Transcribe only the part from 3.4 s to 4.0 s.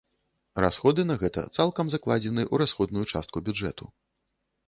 бюджэту.